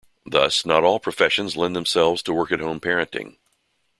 [0.25, 3.37] Thus, not all professions lend themselves to work-at-home parenting.